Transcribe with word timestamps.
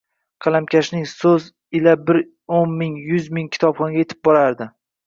Qalamkashning 0.45 1.03
So’zi 1.11 1.83
bir 2.09 2.21
yo’la 2.21 2.27
o’n 2.61 2.75
ming, 2.81 2.99
yuz 3.13 3.33
ming 3.39 3.55
kitobxonga 3.59 4.03
yetib 4.05 4.27
boradi. 4.31 4.73